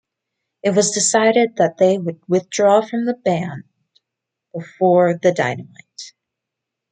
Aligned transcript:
It 0.63 0.71
was 0.75 0.89
decided 0.95 1.57
that 1.57 1.77
they 1.77 1.99
would 1.99 2.21
withdraw 2.27 2.81
from 2.81 3.05
the 3.05 3.13
band 3.13 3.65
before 4.51 5.13
the 5.15 5.31
dynamite! 5.31 6.13